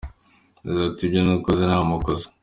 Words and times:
Yagize 0.63 0.83
ati 0.89 1.01
“Ibyo 1.07 1.19
nakoze 1.23 1.61
ni 1.65 1.75
amakosa. 1.75 2.27